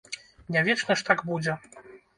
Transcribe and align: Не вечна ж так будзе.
Не 0.55 0.63
вечна 0.69 0.97
ж 1.03 1.07
так 1.11 1.25
будзе. 1.31 1.59